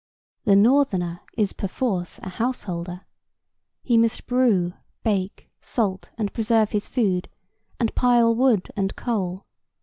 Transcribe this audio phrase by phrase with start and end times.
[0.45, 3.05] The northerner is perforce a householder.
[3.83, 7.29] He must brew, bake, salt and preserve his food,
[7.79, 9.45] and pile wood and coal.